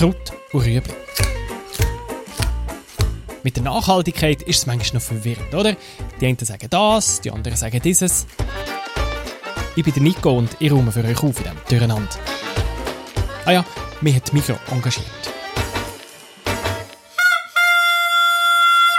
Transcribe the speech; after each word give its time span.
Kraut 0.00 0.32
und 0.54 0.64
Rüebli. 0.64 0.94
Mit 3.42 3.56
der 3.56 3.64
Nachhaltigkeit 3.64 4.40
ist 4.40 4.60
es 4.60 4.66
manchmal 4.66 4.94
noch 4.94 5.02
verwirrend, 5.06 5.54
oder? 5.54 5.76
Die 6.18 6.26
einen 6.26 6.38
sagen 6.38 6.68
das, 6.70 7.20
die 7.20 7.30
anderen 7.30 7.54
sagen 7.58 7.82
dieses. 7.82 8.26
Ich 9.76 9.84
bin 9.84 9.92
der 9.92 10.02
Nico 10.02 10.30
und 10.30 10.56
ich 10.58 10.72
räume 10.72 10.90
für 10.90 11.04
euch 11.04 11.22
auf 11.22 11.36
in 11.36 11.44
diesem 11.44 11.58
Durcheinander. 11.68 12.08
Ah 13.44 13.52
ja, 13.52 13.64
mich 14.00 14.16
hat 14.16 14.32
Mikro 14.32 14.54
engagiert. 14.70 15.04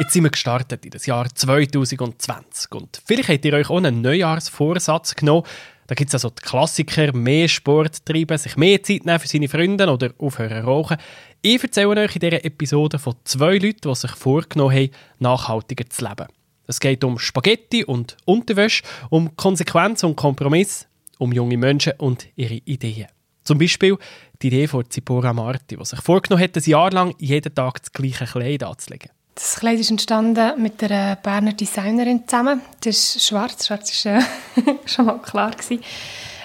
Jetzt 0.02 0.14
sind 0.14 0.24
wir 0.24 0.30
gestartet 0.30 0.86
in 0.86 0.92
das 0.92 1.08
Jahr 1.08 1.34
2020 1.34 2.72
und 2.74 3.02
vielleicht 3.04 3.30
habt 3.30 3.44
ihr 3.46 3.54
euch 3.54 3.72
auch 3.72 3.78
einen 3.78 4.04
Neujahrsvorsatz 4.04 5.16
genommen. 5.16 5.48
Da 5.92 5.96
gibt 5.96 6.08
es 6.08 6.16
also 6.16 6.30
die 6.30 6.42
Klassiker, 6.42 7.12
mehr 7.12 7.50
Sport 7.50 8.06
treiben, 8.06 8.38
sich 8.38 8.56
mehr 8.56 8.82
Zeit 8.82 9.06
nehmen 9.06 9.20
für 9.20 9.28
seine 9.28 9.50
Freunde 9.50 9.90
oder 9.90 10.12
aufhören 10.20 10.64
rauchen. 10.64 10.96
Ich 11.42 11.62
erzähle 11.62 12.04
euch 12.04 12.16
in 12.16 12.22
dieser 12.22 12.46
Episode 12.46 12.98
von 12.98 13.16
zwei 13.26 13.58
Leuten, 13.58 13.90
die 13.90 13.96
sich 13.96 14.12
vorgenommen 14.12 14.74
haben, 14.74 14.92
nachhaltiger 15.20 15.90
zu 15.90 16.06
leben. 16.06 16.28
Es 16.66 16.80
geht 16.80 17.04
um 17.04 17.20
Spaghetti 17.20 17.84
und 17.84 18.16
Unterwäsche, 18.24 18.84
um 19.10 19.36
Konsequenz 19.36 20.06
und 20.06 20.16
Kompromiss, 20.16 20.88
um 21.18 21.34
junge 21.34 21.58
Menschen 21.58 21.92
und 21.98 22.26
ihre 22.38 22.62
Ideen. 22.64 23.08
Zum 23.44 23.58
Beispiel 23.58 23.98
die 24.42 24.48
Idee 24.48 24.68
von 24.70 24.90
Zipora 24.90 25.34
Marti, 25.34 25.76
die 25.76 25.84
sich 25.84 26.00
vorgenommen 26.00 26.42
hat, 26.42 26.56
ein 26.56 26.64
Jahr 26.64 26.92
lang 26.92 27.16
jeden 27.20 27.54
Tag 27.54 27.82
das 27.82 27.92
gleiche 27.92 28.24
Kleid 28.24 28.64
anzulegen. 28.64 29.12
Das 29.36 29.56
Kleid 29.56 29.80
ist 29.80 29.92
entstanden 29.92 30.62
mit 30.62 30.84
einer 30.84 31.16
Berner 31.16 31.54
Designerin 31.54 32.28
zusammen. 32.28 32.62
Das 32.82 33.16
ist 33.16 33.26
schwarz. 33.26 33.66
Schwarz 33.66 34.06
war 34.06 34.18
äh, 34.18 34.24
schon 34.86 35.06
mal 35.06 35.20
klar. 35.20 35.52
Gewesen. 35.52 35.82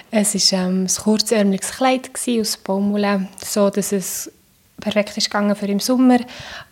Es 0.09 0.51
war 0.53 0.59
ähm, 0.59 0.83
ein 0.85 1.03
kurzärmeliges 1.03 1.71
Kleid 1.71 2.11
aus 2.39 2.57
Baumwolle, 2.57 3.27
so 3.43 3.69
dass 3.69 3.91
es 3.91 4.31
perfekt 4.79 5.17
ist 5.17 5.29
gegangen 5.29 5.55
für 5.55 5.65
im 5.65 5.79
Sommer, 5.79 6.19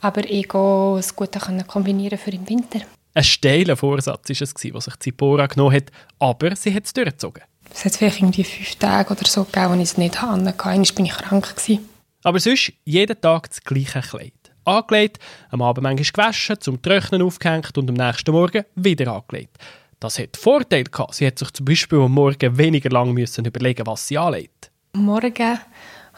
aber 0.01 0.23
ich 0.29 0.53
es 0.53 1.15
gut 1.15 1.31
kombinieren 1.67 2.17
für 2.17 2.31
im 2.31 2.47
Winter. 2.47 2.81
Ein 3.13 3.23
steiler 3.23 3.75
Vorsatz 3.75 4.29
war 4.29 4.41
es, 4.41 4.53
den 4.53 4.79
sich 4.79 4.99
Zipora 4.99 5.47
genommen 5.47 5.75
hat, 5.75 5.91
aber 6.19 6.55
sie 6.55 6.73
hat 6.73 6.85
es 6.85 6.93
durchgezogen. 6.93 7.43
Es 7.73 7.83
hat 7.83 7.95
vielleicht 7.95 8.19
irgendwie 8.19 8.43
fünf 8.43 8.75
Tage 8.75 9.11
oder 9.11 9.27
so 9.27 9.43
gegeben, 9.43 9.69
wo 9.69 9.75
ich 9.75 9.81
es 9.81 9.97
nicht 9.97 10.21
hatte. 10.21 10.33
Einmal 10.33 10.53
war 10.57 10.73
ich 11.03 11.09
krank. 11.09 11.55
Gewesen. 11.55 11.89
Aber 12.23 12.39
sonst 12.39 12.73
jeden 12.85 13.19
Tag 13.19 13.49
das 13.49 13.61
gleiche 13.61 14.01
Kleid 14.01 14.33
angelegt, 14.65 15.19
am 15.49 15.61
Abend 15.61 15.83
manchmal 15.83 16.27
gewaschen, 16.27 16.59
zum 16.59 16.81
Trocknen 16.81 17.21
aufgehängt 17.21 17.77
und 17.77 17.89
am 17.89 17.95
nächsten 17.95 18.31
Morgen 18.31 18.65
wieder 18.75 19.13
angelegt. 19.13 19.57
Das 19.99 20.19
hat 20.19 20.37
Vorteil 20.37 20.83
gehabt. 20.83 21.15
Sie 21.15 21.25
hat 21.25 21.39
sich 21.39 21.51
zum 21.51 21.65
Beispiel 21.65 21.99
am 21.99 22.11
Morgen 22.11 22.57
weniger 22.57 22.89
lang 22.89 23.13
müssen 23.13 23.45
überlegen, 23.45 23.87
was 23.87 24.07
sie 24.07 24.17
anlegt. 24.17 24.71
Am 24.93 25.05
Morgen 25.05 25.33
habe 25.39 25.59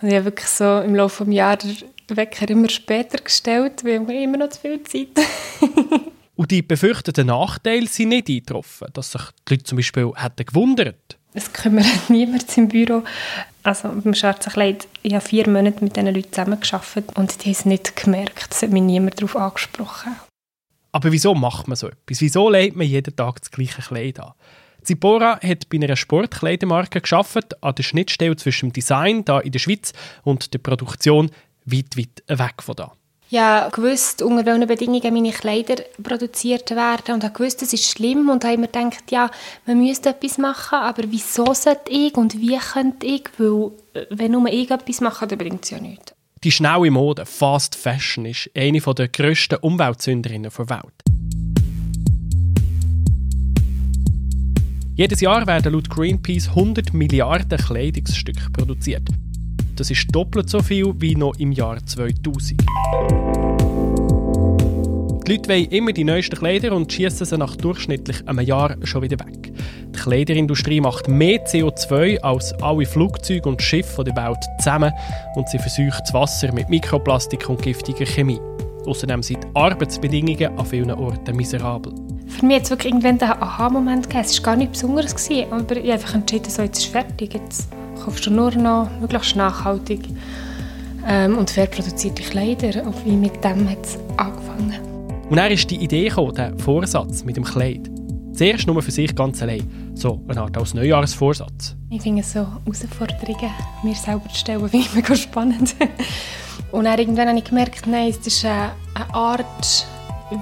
ich 0.02 0.24
wirklich 0.24 0.50
so 0.50 0.82
im 0.82 0.96
Laufe 0.96 1.26
des 1.26 1.34
Jahres 1.34 1.86
den 2.10 2.18
Wecker 2.18 2.50
immer 2.50 2.70
später 2.70 3.18
gestellt, 3.18 3.84
weil 3.84 4.08
wir 4.08 4.24
immer 4.24 4.38
noch 4.38 4.50
zu 4.50 4.62
viel 4.62 4.82
Zeit 4.84 5.10
Und 6.38 6.52
die 6.52 6.62
befürchteten 6.62 7.28
Nachteile 7.28 7.88
sind 7.88 8.10
nicht 8.10 8.30
eingetroffen, 8.30 8.90
dass 8.94 9.12
sich 9.12 9.22
die 9.48 9.56
Leute 9.56 9.64
zum 9.64 9.76
Beispiel 9.78 10.12
hätten 10.16 10.46
gewundert. 10.46 11.17
Es 11.38 11.54
kümmert 11.54 11.86
niemand 12.10 12.58
im 12.58 12.68
Büro. 12.68 13.04
Also 13.62 13.90
beim 13.90 14.16
schwarzen 14.16 14.52
Kleid, 14.52 14.88
ich 15.04 15.14
habe 15.14 15.24
vier 15.24 15.48
Monate 15.48 15.84
mit 15.84 15.96
diesen 15.96 16.14
Leuten 16.14 16.34
zusammengearbeitet 16.34 17.16
und 17.16 17.44
die 17.44 17.50
haben 17.50 17.52
es 17.52 17.66
nicht 17.66 17.96
gemerkt. 17.96 18.48
Es 18.52 18.64
hat 18.64 18.72
mich 18.72 18.82
niemand 18.82 19.20
darauf 19.20 19.36
angesprochen. 19.36 20.16
Aber 20.92 21.12
wieso 21.12 21.36
macht 21.36 21.68
man 21.68 21.76
so 21.76 21.90
etwas? 21.90 22.22
Wieso 22.22 22.50
legt 22.50 22.76
man 22.76 22.88
jeden 22.88 23.16
Tag 23.16 23.40
das 23.40 23.52
gleiche 23.52 23.84
Kleid 23.84 24.20
an? 24.20 24.34
Zipora 24.82 25.40
hat 25.44 25.70
bei 25.70 25.78
einer 25.78 25.96
Sportkleidermarke 25.96 27.02
geschafft, 27.02 27.62
an 27.64 27.76
der 27.76 27.84
Schnittstelle 27.84 28.36
zwischen 28.36 28.70
dem 28.70 28.74
Design 28.74 29.24
da 29.24 29.40
in 29.40 29.52
der 29.52 29.60
Schweiz 29.60 29.94
und 30.24 30.56
der 30.56 30.60
Produktion 30.60 31.30
weit, 31.66 31.98
weit 31.98 32.24
weg 32.28 32.64
von 32.64 32.76
da 32.76 32.97
ja 33.30 33.70
gewusst, 33.70 34.22
unter 34.22 34.46
welchen 34.46 34.68
Bedingungen 34.68 35.14
meine 35.14 35.32
Kleider 35.32 35.76
produziert 36.02 36.72
werden 36.72 37.16
und 37.16 37.24
habe 37.24 37.34
gewusst, 37.34 37.62
das 37.62 37.74
ist 37.74 37.90
schlimm 37.90 38.30
und 38.30 38.46
habe 38.46 38.58
mir 38.58 38.68
gedacht, 38.68 39.12
ja, 39.12 39.30
man 39.66 39.80
müsste 39.80 40.10
etwas 40.10 40.38
machen, 40.38 40.80
aber 40.80 41.04
wieso 41.08 41.54
sollte 41.54 41.92
ich 41.92 42.16
und 42.16 42.40
wie 42.40 42.58
könnte 42.58 43.06
ich, 43.06 43.24
weil 43.38 43.72
äh, 43.94 44.06
wenn 44.10 44.32
nur 44.32 44.48
ich 44.48 44.72
etwas 44.72 45.02
mache, 45.02 45.28
dann 45.28 45.38
bringt 45.38 45.64
es 45.64 45.72
ja 45.72 45.80
nichts. 45.80 46.14
Die 46.44 46.52
schnelle 46.52 46.92
Mode, 46.92 47.26
Fast 47.26 47.76
Fashion, 47.76 48.26
ist 48.26 48.50
eine 48.56 48.80
der 48.80 49.08
grössten 49.08 49.56
Umweltsünderinnen 49.56 50.52
der 50.56 50.70
Welt. 50.70 51.04
Jedes 54.96 55.22
Jahr 55.22 55.46
werden 55.46 55.74
laut 55.74 55.90
Greenpeace 55.90 56.50
100 56.50 56.94
Milliarden 56.94 57.58
Kleidungsstücke 57.58 58.50
produziert. 58.52 59.08
Das 59.78 59.92
ist 59.92 60.08
doppelt 60.12 60.50
so 60.50 60.60
viel 60.64 60.92
wie 60.98 61.16
noch 61.16 61.38
im 61.38 61.52
Jahr 61.52 61.78
2000. 61.86 62.60
Die 65.28 65.32
Leute 65.32 65.50
wollen 65.50 65.66
immer 65.66 65.92
die 65.94 66.04
neuesten 66.04 66.36
Kleider 66.36 66.76
und 66.76 66.92
schießen 66.92 67.28
sie 67.28 67.38
nach 67.38 67.56
durchschnittlich 67.56 68.28
einem 68.28 68.44
Jahr 68.44 68.76
schon 68.84 69.04
wieder 69.04 69.20
weg. 69.24 69.54
Die 69.94 70.00
Kleiderindustrie 70.00 70.82
macht 70.82 71.08
mehr 71.08 71.46
CO2 71.46 72.22
als 72.22 72.54
alle 72.54 72.88
Flugzeuge 72.88 73.48
und 73.48 73.62
Schiffe 73.62 74.04
der 74.04 74.16
Welt 74.16 74.44
zusammen 74.58 74.92
und 75.36 75.48
sie 75.48 75.60
verseucht 75.60 76.02
das 76.02 76.14
Wasser 76.16 76.52
mit 76.54 76.70
Mikroplastik 76.70 77.48
und 77.48 77.62
giftiger 77.62 78.06
Chemie. 78.06 78.42
Außerdem 78.88 79.22
sind 79.22 79.44
die 79.44 79.48
Arbeitsbedingungen 79.54 80.58
an 80.58 80.66
vielen 80.66 80.92
Orten 80.92 81.36
miserabel. 81.36 81.94
Für 82.26 82.46
mich 82.48 82.56
hat 82.56 82.64
es 82.64 82.70
wirklich 82.72 82.94
irgendwann 82.94 83.22
einen 83.22 83.44
Aha-Moment 83.44 84.10
gegeben. 84.10 84.26
Es 84.26 84.38
war 84.38 84.44
gar 84.44 84.56
nichts 84.56 84.82
Besonderes, 84.82 85.30
aber 85.52 85.76
ich 85.76 85.84
habe 85.84 85.94
einfach 85.94 86.16
entschieden, 86.16 86.50
so, 86.50 86.64
jetzt 86.64 86.80
ist 86.80 86.88
fertig. 86.88 87.36
Jetzt 87.36 87.70
kaufst 88.04 88.26
du 88.26 88.32
nur 88.32 88.52
noch 88.52 88.90
möglichst 89.00 89.36
nachhaltig 89.36 90.02
ähm, 91.08 91.38
und 91.38 91.50
fair 91.50 91.68
produzierte 91.68 92.24
Kleider. 92.24 92.84
Und 92.84 93.06
wie 93.06 93.16
mit 93.16 93.44
dem 93.44 93.70
hat 93.70 93.84
es 93.86 93.98
angefangen. 94.18 94.76
Und 95.30 95.36
dann 95.36 95.52
ist 95.52 95.70
die 95.70 95.78
Idee 95.78 96.08
gekommen, 96.08 96.36
der 96.36 96.58
Vorsatz 96.58 97.24
mit 97.24 97.36
dem 97.36 97.44
Kleid. 97.44 97.90
Zuerst 98.34 98.68
nur 98.68 98.82
für 98.82 98.92
sich 98.92 99.16
ganz 99.16 99.42
allein. 99.42 99.68
So 99.96 100.22
eine 100.28 100.42
Art 100.42 100.56
als 100.58 100.74
Neujahrsvorsatz. 100.74 101.76
Ich 101.90 102.02
finde 102.02 102.22
so 102.24 102.46
Herausforderungen, 102.66 103.52
mir 103.84 103.96
selber 103.96 104.30
zu 104.30 104.36
stellen, 104.36 104.60
finde 104.70 104.86
ich 104.86 104.94
mega 104.94 105.16
spannend. 105.16 105.76
Und 106.72 106.84
dann 106.84 107.00
irgendwann 107.00 107.30
habe 107.30 107.40
ich 107.40 107.46
gemerkt, 107.46 107.88
nein, 107.88 108.10
es 108.10 108.26
ist 108.26 108.46
eine, 108.46 108.72
eine 108.94 109.14
Art, 109.14 109.88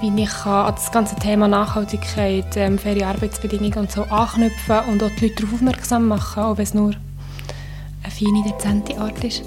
wie 0.02 0.22
ich 0.22 0.46
an 0.46 0.74
das 0.76 0.92
ganze 0.92 1.16
Thema 1.16 1.48
Nachhaltigkeit, 1.48 2.58
ähm, 2.58 2.78
faire 2.78 3.08
Arbeitsbedingungen 3.08 3.78
und 3.78 3.92
so 3.92 4.04
anknüpfen 4.04 4.80
und 4.92 5.04
auch 5.04 5.12
die 5.20 5.28
Leute 5.28 5.36
darauf 5.36 5.54
aufmerksam 5.54 6.08
machen, 6.08 6.44
auch 6.44 6.58
wenn 6.58 6.64
es 6.64 6.74
nur 6.74 6.94
eine 8.06 8.12
feine, 8.12 8.44
dezente 8.44 8.98
Art 8.98 9.24
ist. 9.24 9.44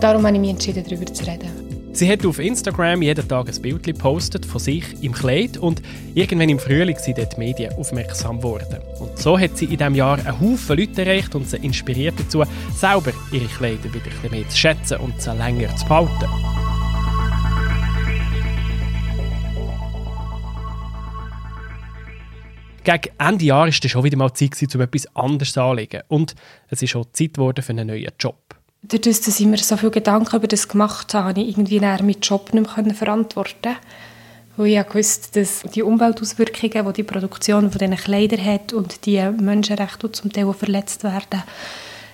Darum 0.00 0.26
habe 0.26 0.36
ich 0.36 0.40
mich 0.40 0.50
entschieden, 0.50 0.84
darüber 0.84 1.06
zu 1.12 1.26
reden. 1.26 1.68
Sie 1.92 2.08
hat 2.08 2.24
auf 2.24 2.38
Instagram 2.38 3.02
jeden 3.02 3.26
Tag 3.26 3.48
ein 3.48 3.62
Bild 3.62 3.82
gepostet 3.82 4.46
von 4.46 4.60
sich 4.60 4.84
im 5.02 5.12
Kleid 5.12 5.56
und 5.56 5.82
irgendwann 6.14 6.48
im 6.48 6.60
Frühling 6.60 6.96
sind 6.96 7.18
dort 7.18 7.36
die 7.36 7.40
Medien 7.40 7.74
aufmerksam 7.74 8.38
geworden. 8.38 8.78
Und 9.00 9.18
so 9.18 9.36
hat 9.38 9.56
sie 9.58 9.64
in 9.64 9.78
diesem 9.78 9.96
Jahr 9.96 10.18
einen 10.18 10.40
Haufen 10.40 10.78
Leute 10.78 11.02
erreicht 11.02 11.34
und 11.34 11.48
sie 11.48 11.56
inspiriert 11.56 12.14
dazu, 12.16 12.44
selber 12.76 13.12
ihre 13.32 13.46
Kleider 13.46 13.92
wieder 13.92 14.04
ein 14.04 14.22
bisschen 14.22 14.30
mehr 14.30 14.48
zu 14.48 14.56
schätzen 14.56 14.98
und 14.98 15.20
sie 15.20 15.32
länger 15.32 15.74
zu 15.74 15.86
behalten. 15.86 16.67
Gegen 22.88 23.14
Ende 23.18 23.44
Jahr 23.44 23.60
war 23.60 23.68
es 23.68 23.76
schon 23.76 24.02
wieder 24.02 24.16
mal 24.16 24.32
Zeit, 24.32 24.74
um 24.74 24.80
etwas 24.80 25.14
anderes 25.14 25.58
anzulegen. 25.58 26.00
Und 26.08 26.34
es 26.70 26.80
ist 26.80 26.96
auch 26.96 27.04
Zeit 27.12 27.34
geworden 27.34 27.62
für 27.62 27.72
einen 27.72 27.88
neuen 27.88 28.08
Job. 28.18 28.38
Dadurch, 28.80 29.20
dass 29.20 29.38
ich 29.38 29.44
mir 29.44 29.58
so 29.58 29.76
viele 29.76 29.90
Gedanken 29.90 30.34
über 30.34 30.46
das 30.46 30.66
gemacht 30.66 31.12
habe, 31.12 31.26
konnte 31.26 31.42
ich 31.42 31.48
irgendwie 31.48 31.80
meinen 31.80 32.18
Job 32.22 32.54
nicht 32.54 32.76
mehr 32.78 32.94
verantworten. 32.94 33.76
Weil 34.56 34.68
ich 34.68 34.94
wusste, 34.94 35.40
dass 35.40 35.64
die 35.74 35.82
Umweltauswirkungen, 35.82 36.86
die 36.86 36.92
die 36.94 37.02
Produktion 37.02 37.70
von 37.70 37.78
diesen 37.78 37.96
Kleidern 37.96 38.42
hat 38.42 38.72
und 38.72 39.04
die 39.04 39.20
Menschenrechte, 39.38 40.08
die 40.08 40.12
zum 40.12 40.32
Teil 40.32 40.50
verletzt 40.54 41.04
werden, 41.04 41.42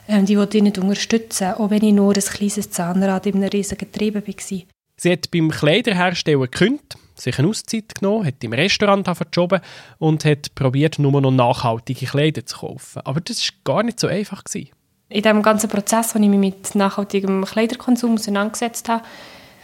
ähm, 0.09 0.27
die 0.27 0.37
wollte 0.37 0.57
ich 0.57 0.65
nicht 0.65 0.79
unterstützen, 0.79 1.53
auch 1.53 1.71
wenn 1.71 1.85
ich 1.85 1.95
nur 1.95 2.17
ein 2.17 2.21
kleines 2.21 2.73
Zahnrad 2.73 3.27
in 3.27 3.37
einem 3.37 3.49
riesigen 3.49 3.79
Getriebe 3.79 4.27
war. 4.27 4.63
Sie 4.97 5.13
hat 5.13 5.31
beim 5.31 5.53
Kleiderhersteller 5.53 6.49
gekündigt, 6.49 6.99
sich 7.15 7.39
eine 7.39 7.49
Auszeit 7.49 7.95
genommen, 7.95 8.27
hat 8.27 8.43
im 8.43 8.53
Restaurant 8.53 9.09
jobben 9.33 9.61
und 9.99 10.25
hat 10.25 10.55
probiert, 10.55 10.99
nur 10.99 11.21
noch 11.21 11.31
nachhaltige 11.31 12.07
Kleider 12.07 12.45
zu 12.45 12.59
kaufen. 12.59 13.03
Aber 13.05 13.21
das 13.21 13.41
war 13.41 13.75
gar 13.75 13.83
nicht 13.83 14.01
so 14.01 14.07
einfach. 14.07 14.45
Gewesen. 14.45 14.71
In 15.09 15.23
diesem 15.23 15.43
ganzen 15.43 15.71
Prozess, 15.71 16.15
wo 16.15 16.19
ich 16.19 16.29
mich 16.29 16.39
mit 16.39 16.75
nachhaltigem 16.75 17.45
Kleiderkonsum 17.45 18.15
auseinandergesetzt 18.15 18.89
habe, 18.89 19.05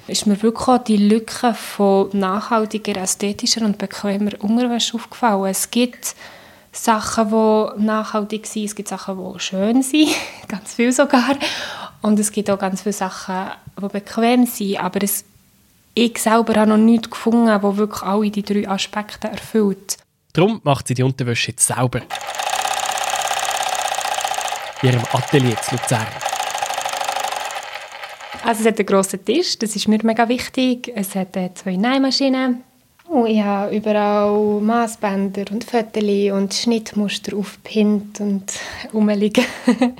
ist 0.07 0.27
mir 0.27 0.41
wirklich 0.43 0.69
auch 0.69 0.79
die 0.79 0.97
Lücke 0.97 1.55
von 1.55 2.09
nachhaltiger, 2.13 2.97
ästhetischer 2.97 3.65
und 3.65 3.79
bequemer 3.79 4.33
Unterwäsche 4.41 4.95
aufgefallen. 4.95 5.51
Es 5.51 5.71
gibt 5.71 6.15
Sachen, 6.73 7.29
die 7.29 7.85
nachhaltig 7.85 8.47
sind, 8.47 8.65
es 8.65 8.75
gibt 8.75 8.89
Sachen, 8.89 9.19
die 9.19 9.41
schön 9.41 9.83
sind, 9.83 10.09
ganz 10.49 10.75
viel 10.75 10.93
sogar. 10.93 11.37
Und 12.03 12.19
es 12.19 12.33
gibt 12.33 12.51
auch 12.51 12.59
ganz 12.59 12.83
viele 12.83 12.93
Sachen, 12.93 13.51
die 13.81 13.89
bequem 13.89 14.47
sind. 14.47 14.79
Aber 14.79 15.03
es, 15.03 15.25
ich 15.95 16.19
selber 16.19 16.55
habe 16.61 16.71
noch 16.71 16.77
nichts 16.77 17.11
gefunden, 17.11 17.47
das 17.47 17.77
wirklich 17.77 18.03
alle 18.03 18.31
die 18.31 18.43
drei 18.43 18.69
Aspekte 18.69 19.29
erfüllt. 19.29 19.97
Darum 20.33 20.61
macht 20.63 20.89
sie 20.89 20.95
die 20.95 21.03
Unterwäsche 21.03 21.51
jetzt 21.51 21.67
sauber. 21.67 22.03
In 24.83 24.89
ihrem 24.91 25.03
Atelier 25.13 25.57
zu 25.61 25.75
Luzern. 25.75 26.07
Also 28.45 28.63
es 28.63 28.67
hat 28.67 28.79
einen 28.79 28.87
grossen 28.87 29.25
Tisch, 29.25 29.59
das 29.59 29.77
ist 29.77 29.89
mir 29.89 29.99
mega 30.03 30.29
wichtig. 30.29 30.91
Es 30.95 31.15
hat 31.15 31.37
äh, 31.37 31.51
zwei 31.55 31.77
Nähmaschinen. 31.77 32.63
Und 33.07 33.27
ich 33.27 33.43
habe 33.43 33.75
überall 33.75 34.61
Maßbänder 34.61 35.45
und 35.51 35.65
Fotos 35.65 36.33
und 36.33 36.55
Schnittmuster 36.55 37.37
aufgepinnt 37.37 38.21
und 38.21 38.53
rumliegen. 38.95 39.45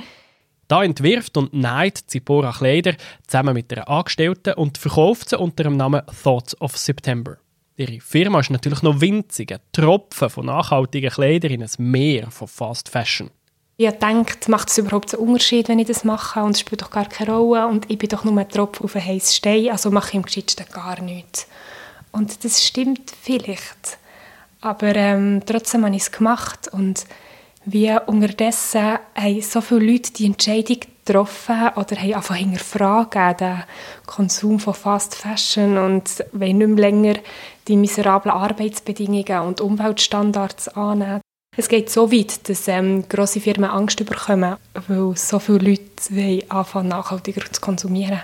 Da 0.71 0.85
entwirft 0.85 1.37
und 1.37 1.53
näht 1.53 1.99
Zipora 2.07 2.53
Kleider 2.53 2.95
zusammen 3.27 3.55
mit 3.55 3.73
einer 3.73 3.89
Angestellten 3.89 4.55
und 4.55 4.79
verkauft 4.79 5.31
sie 5.31 5.37
unter 5.37 5.65
dem 5.65 5.77
Namen 5.77 6.03
Thoughts 6.23 6.61
of 6.61 6.77
September. 6.77 7.39
Ihre 7.75 7.99
Firma 7.99 8.39
ist 8.39 8.51
natürlich 8.51 8.81
noch 8.83 9.01
winzig, 9.01 9.51
ein 9.51 9.59
Tropfen 9.73 10.31
von 10.31 10.47
nachhaltigen 10.47 11.11
Kleidern 11.11 11.51
in 11.51 11.65
ein 11.65 11.71
Meer 11.79 12.31
von 12.31 12.47
Fast 12.47 12.89
Fashion. 12.89 13.31
Ich 13.79 13.91
denkt, 13.91 14.49
macht 14.49 14.69
es 14.69 14.79
überhaupt 14.79 15.13
einen 15.13 15.27
Unterschied, 15.27 15.69
wenn 15.69 15.81
ich 15.81 15.89
das 15.89 16.05
mache? 16.05 16.41
Und 16.41 16.53
es 16.53 16.61
spielt 16.61 16.83
doch 16.83 16.91
gar 16.93 17.09
keine 17.09 17.33
Rolle. 17.33 17.67
Und 17.67 17.91
ich 17.91 17.99
bin 17.99 18.09
doch 18.09 18.23
nur 18.23 18.39
ein 18.39 18.49
Tropfen 18.49 18.85
auf 18.85 18.95
einen 18.95 19.07
heißen 19.07 19.35
Stein, 19.35 19.71
also 19.71 19.91
mache 19.91 20.11
ich 20.11 20.15
im 20.15 20.23
Geschichten 20.23 20.67
gar 20.73 21.01
nichts. 21.03 21.49
Und 22.13 22.45
das 22.45 22.65
stimmt 22.65 23.11
vielleicht. 23.21 23.99
Aber 24.61 24.95
ähm, 24.95 25.43
trotzdem 25.45 25.85
habe 25.85 25.97
ich 25.97 26.03
es 26.03 26.13
gemacht. 26.13 26.69
Und 26.71 27.07
wie 27.73 27.97
unterdessen 28.07 28.99
haben 29.15 29.43
so 29.43 29.61
viele 29.61 29.93
Leute 29.93 30.13
die 30.13 30.27
Entscheidung 30.27 30.79
getroffen 31.05 31.71
oder 31.77 31.97
haben 31.97 32.15
einfach 32.15 32.35
hinterfragen, 32.35 33.37
den 33.37 33.63
Konsum 34.07 34.59
von 34.59 34.75
Fast 34.75 35.15
Fashion 35.15 35.79
und 35.79 36.25
wollen 36.33 36.59
nicht 36.59 36.69
mehr 36.69 36.91
länger 36.91 37.15
die 37.69 37.77
miserablen 37.77 38.35
Arbeitsbedingungen 38.35 39.47
und 39.47 39.61
Umweltstandards 39.61 40.69
annehmen. 40.69 41.21
Es 41.57 41.69
geht 41.69 41.91
so 41.91 42.11
weit, 42.13 42.49
dass 42.49 42.69
ähm, 42.69 43.09
grosse 43.09 43.41
Firmen 43.41 43.71
Angst 43.71 44.05
bekommen, 44.05 44.57
weil 44.89 45.17
so 45.17 45.39
viele 45.39 45.59
Leute 45.59 46.45
anfangen, 46.49 46.89
nachhaltiger 46.89 47.43
zu 47.53 47.61
konsumieren 47.61 48.21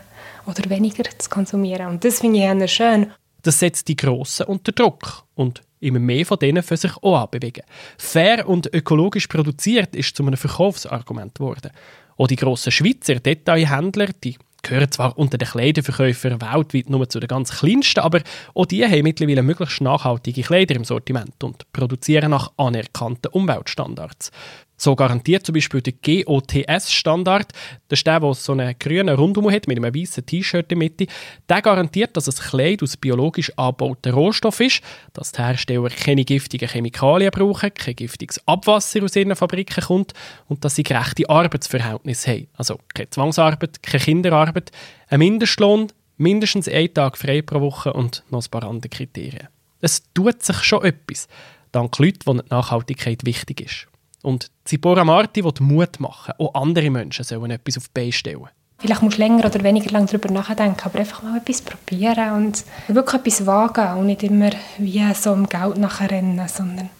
oder 0.46 0.70
weniger 0.70 1.04
zu 1.18 1.28
konsumieren. 1.28 1.88
Und 1.88 2.04
das 2.04 2.20
finde 2.20 2.64
ich 2.64 2.72
schön. 2.72 3.12
Das 3.42 3.58
setzt 3.58 3.88
die 3.88 3.96
Grossen 3.96 4.46
unter 4.46 4.72
Druck 4.72 5.24
und 5.34 5.62
immer 5.80 5.98
mehr 5.98 6.26
von 6.26 6.38
denen 6.38 6.62
für 6.62 6.76
sich 6.76 6.96
auch 7.02 7.22
anbewegen. 7.22 7.64
Fair 7.98 8.48
und 8.48 8.72
ökologisch 8.74 9.26
produziert 9.26 9.94
ist 9.94 10.16
zu 10.16 10.24
einem 10.24 10.36
Verkaufsargument 10.36 11.34
geworden. 11.34 11.70
Auch 12.16 12.26
die 12.26 12.36
grossen 12.36 12.72
Schweizer 12.72 13.16
Detailhändler, 13.16 14.08
die 14.24 14.36
gehören 14.62 14.90
zwar 14.90 15.16
unter 15.16 15.38
den 15.38 15.48
Kleiderverkäufern 15.48 16.40
weltweit 16.40 16.90
nur 16.90 17.08
zu 17.08 17.20
den 17.20 17.28
ganz 17.28 17.50
kleinsten, 17.50 18.00
aber 18.00 18.22
auch 18.54 18.66
die 18.66 18.84
haben 18.84 19.02
mittlerweile 19.02 19.42
möglichst 19.42 19.80
nachhaltige 19.80 20.42
Kleider 20.42 20.74
im 20.74 20.84
Sortiment 20.84 21.42
und 21.44 21.70
produzieren 21.72 22.30
nach 22.30 22.52
anerkannten 22.56 23.30
Umweltstandards. 23.32 24.32
So 24.76 24.94
garantiert 24.94 25.46
zum 25.46 25.54
Beispiel 25.54 25.80
der 25.80 25.94
GOTS-Standard, 25.94 27.52
das 27.88 28.00
ist 28.00 28.06
der, 28.06 28.20
der 28.20 28.34
so 28.34 28.52
einen 28.52 28.78
grünen 28.78 29.14
Rundum 29.14 29.50
hat 29.50 29.66
mit 29.68 29.78
einem 29.78 29.94
weißen 29.94 30.26
T-Shirt 30.26 30.70
in 30.70 30.78
der 30.78 30.78
Mitte, 30.78 31.06
der 31.48 31.62
garantiert, 31.62 32.16
dass 32.16 32.26
es 32.26 32.40
Kleid 32.40 32.82
aus 32.82 32.96
biologisch 32.96 33.50
angebauten 33.56 34.12
Rohstoff 34.12 34.60
ist, 34.60 34.82
dass 35.14 35.32
die 35.32 35.42
Hersteller 35.42 35.88
keine 35.88 36.24
giftigen 36.24 36.68
Chemikalien 36.68 37.30
brauchen, 37.30 37.72
kein 37.72 37.96
giftiges 37.96 38.46
Abwasser 38.46 39.02
aus 39.02 39.16
ihren 39.16 39.34
Fabriken 39.34 39.82
kommt 39.82 40.12
und 40.46 40.62
dass 40.64 40.74
sie 40.74 40.82
gerechte 40.82 41.28
Arbeitsverhältnisse 41.28 42.30
haben. 42.32 42.48
Also 42.54 42.78
keine 42.92 43.08
Zwangsarbeit, 43.08 43.82
keine 43.82 44.04
Kinderarbeit, 44.04 44.72
ein 45.08 45.20
Mindestlohn, 45.20 45.88
mindestens 46.18 46.68
einen 46.68 46.92
Tag 46.92 47.16
frei 47.16 47.40
pro 47.40 47.60
Woche 47.60 47.94
und 47.94 48.24
noch 48.30 48.44
ein 48.44 48.50
paar 48.50 48.64
andere 48.64 48.90
Kriterien. 48.90 49.48
Es 49.80 50.02
tut 50.12 50.42
sich 50.42 50.62
schon 50.64 50.84
etwas, 50.84 51.28
dank 51.72 51.98
Leuten, 51.98 52.18
denen 52.26 52.42
die 52.44 52.50
Nachhaltigkeit 52.50 53.24
wichtig 53.24 53.60
ist. 53.60 53.88
Und 54.26 54.50
Zipora 54.64 55.04
Marti 55.04 55.44
will 55.44 55.52
Mut 55.60 56.00
machen. 56.00 56.34
Auch 56.38 56.52
andere 56.54 56.90
Menschen 56.90 57.24
sollen 57.24 57.52
etwas 57.52 57.76
auf 57.76 57.86
die 57.86 57.92
Beine 57.94 58.10
stellen. 58.10 58.48
Vielleicht 58.78 59.00
musst 59.00 59.18
du 59.18 59.22
länger 59.22 59.44
oder 59.44 59.62
weniger 59.62 59.92
lang 59.92 60.06
darüber 60.06 60.28
nachdenken, 60.32 60.80
aber 60.82 60.98
einfach 60.98 61.22
mal 61.22 61.38
etwas 61.38 61.62
probieren 61.62 62.32
und 62.32 62.64
wirklich 62.88 63.20
etwas 63.20 63.46
wagen 63.46 64.00
und 64.00 64.06
nicht 64.06 64.24
immer 64.24 64.50
wie 64.78 65.14
so 65.14 65.30
um 65.30 65.48
Geld 65.48 65.76
nachher 65.78 66.10
rennen, 66.10 66.42
sondern 66.48 66.90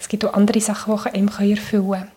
es 0.00 0.08
gibt 0.08 0.24
auch 0.24 0.32
andere 0.32 0.58
Sachen, 0.58 0.96
die 1.04 1.10
einem 1.10 1.28
erfüllen 1.28 1.84
können. 1.90 2.08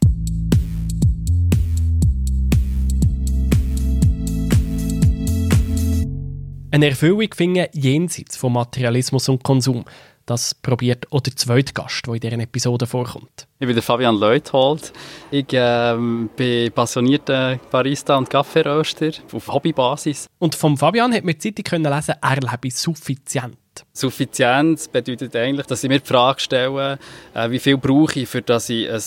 Eine 6.72 6.88
Erfüllung 6.88 7.34
finden 7.36 7.66
jenseits 7.74 8.38
von 8.38 8.54
Materialismus 8.54 9.28
und 9.28 9.44
Konsum. 9.44 9.84
Das 10.28 10.54
probiert 10.54 11.10
auch 11.14 11.22
der 11.22 11.38
zweite 11.38 11.72
Gast, 11.72 12.06
der 12.06 12.16
in 12.16 12.20
dieser 12.20 12.40
Episode 12.40 12.86
vorkommt. 12.86 13.48
Ich 13.60 13.66
bin 13.66 13.74
der 13.74 13.82
Fabian 13.82 14.18
Leuthold. 14.18 14.92
Ich 15.32 15.46
ähm, 15.54 16.30
bin 16.36 16.70
passionierter 16.74 17.58
Barista 17.72 18.18
und 18.18 18.30
Kaffeeröster 18.30 19.12
auf 19.32 19.48
Hobbybasis. 19.48 20.28
Und 20.38 20.54
vom 20.54 20.78
Fabian 20.78 21.14
hat 21.14 21.24
man 21.24 21.34
die 21.34 21.40
Zeitung 21.40 21.64
können 21.64 21.94
lesen, 21.94 22.16
er 22.22 22.36
lebe 22.36 22.70
suffizient. 22.70 23.56
Suffizienz 23.94 24.90
bedeutet 24.90 25.34
eigentlich, 25.34 25.66
dass 25.66 25.86
ich 25.86 25.90
mir 25.90 26.00
die 26.00 26.06
Frage 26.06 26.42
stelle, 26.42 27.00
äh, 27.34 27.50
wie 27.50 27.60
viel 27.60 27.78
brauche 27.78 28.20
ich, 28.20 28.28
für 28.28 28.42
dass 28.42 28.70
ich 28.70 28.92
ein 28.92 29.02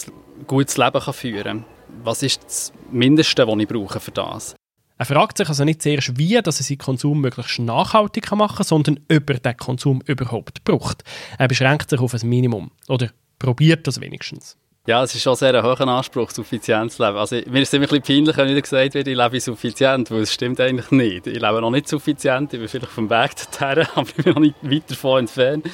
gutes 0.46 0.78
Leben 0.78 1.00
führen 1.12 1.44
kann. 1.44 1.64
Was 2.02 2.22
ist 2.22 2.42
das 2.44 2.72
Mindeste, 2.90 3.46
was 3.46 3.58
ich 3.58 3.68
brauche 3.68 4.00
für 4.00 4.10
das? 4.10 4.54
Er 5.00 5.06
fragt 5.06 5.38
sich 5.38 5.48
also 5.48 5.64
nicht 5.64 5.80
zuerst, 5.80 6.18
wie 6.18 6.38
dass 6.42 6.60
er 6.60 6.64
seinen 6.64 6.76
Konsum 6.76 7.22
möglichst 7.22 7.58
nachhaltig 7.58 8.30
machen 8.32 8.56
kann, 8.56 8.66
sondern 8.66 9.00
ob 9.10 9.30
er 9.30 9.38
den 9.38 9.56
Konsum 9.56 10.02
überhaupt 10.04 10.62
braucht. 10.64 11.04
Er 11.38 11.48
beschränkt 11.48 11.88
sich 11.88 12.00
auf 12.00 12.12
ein 12.12 12.28
Minimum. 12.28 12.70
Oder 12.86 13.08
probiert 13.38 13.86
das 13.86 14.02
wenigstens. 14.02 14.58
Ja, 14.86 15.02
es 15.02 15.14
ist 15.14 15.22
schon 15.22 15.36
sehr 15.36 15.54
ein 15.54 15.62
hoher 15.62 15.80
Anspruch, 15.88 16.30
suffizient 16.30 16.92
zu 16.92 17.02
leben. 17.02 17.16
Also, 17.16 17.36
mir 17.36 17.62
ist 17.62 17.68
es 17.68 17.74
ein 17.74 17.80
bisschen 17.80 18.02
peinlich, 18.02 18.36
wenn 18.36 18.50
wieder 18.50 18.60
gesagt 18.60 18.92
wird, 18.92 19.08
ich 19.08 19.16
lebe 19.16 19.40
suffizient, 19.40 20.10
weil 20.10 20.20
es 20.20 20.34
stimmt 20.34 20.60
eigentlich 20.60 20.90
nicht. 20.90 21.26
Ich 21.26 21.40
lebe 21.40 21.62
noch 21.62 21.70
nicht 21.70 21.88
suffizient, 21.88 22.52
ich 22.52 22.60
bin 22.60 22.68
vielleicht 22.68 22.92
vom 22.92 23.08
Weg 23.08 23.30
dorthin, 23.36 23.86
aber 23.94 24.06
ich 24.06 24.22
bin 24.22 24.34
noch 24.34 24.40
nicht 24.40 24.56
weit 24.60 24.90
davon 24.90 25.20
entfernt. 25.20 25.66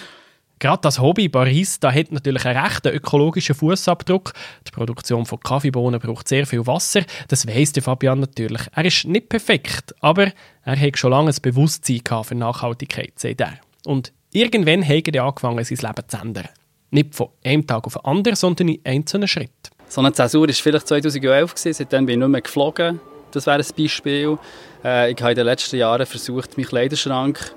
Gerade 0.58 0.80
das 0.80 1.00
Hobby 1.00 1.28
Barista 1.28 1.92
hat 1.92 2.12
natürlich 2.12 2.46
einen 2.46 2.58
rechten 2.58 2.88
ökologischen 2.88 3.54
Fußabdruck. 3.54 4.32
Die 4.66 4.70
Produktion 4.70 5.26
von 5.26 5.38
Kaffeebohnen 5.40 6.00
braucht 6.00 6.28
sehr 6.28 6.46
viel 6.46 6.66
Wasser. 6.66 7.02
Das 7.28 7.46
weiss 7.46 7.72
der 7.72 7.82
Fabian 7.82 8.20
natürlich. 8.20 8.62
Er 8.74 8.84
ist 8.84 9.04
nicht 9.04 9.28
perfekt, 9.28 9.94
aber 10.00 10.32
er 10.64 10.80
hat 10.80 10.98
schon 10.98 11.10
lange 11.10 11.30
ein 11.30 11.36
Bewusstsein 11.42 12.00
für 12.22 12.34
Nachhaltigkeit, 12.34 13.18
sagt 13.18 13.42
er. 13.42 13.54
Und 13.84 14.12
irgendwann 14.32 14.86
hat 14.86 15.08
er 15.08 15.24
angefangen, 15.24 15.62
sein 15.62 15.78
Leben 15.78 16.08
zu 16.08 16.16
ändern. 16.16 16.48
Nicht 16.90 17.14
von 17.14 17.28
einem 17.44 17.66
Tag 17.66 17.86
auf 17.86 17.94
den 17.94 18.04
anderen, 18.04 18.36
sondern 18.36 18.68
in 18.68 18.80
einzelnen 18.84 19.28
Schritten. 19.28 19.52
So 19.88 20.00
eine 20.00 20.12
Zäsur 20.12 20.48
war 20.48 20.54
vielleicht 20.54 20.88
2011, 20.88 21.52
seitdem 21.56 22.06
bin 22.06 22.14
ich 22.14 22.18
nicht 22.18 22.28
mehr 22.28 22.40
geflogen. 22.40 23.00
Das 23.30 23.46
wäre 23.46 23.58
ein 23.58 23.66
Beispiel. 23.76 24.38
Äh, 24.82 25.12
ich 25.12 25.20
habe 25.20 25.32
in 25.32 25.36
den 25.36 25.44
letzten 25.44 25.76
Jahren 25.76 26.06
versucht, 26.06 26.56
meinen 26.56 26.66
Kleiderschrank 26.66 27.54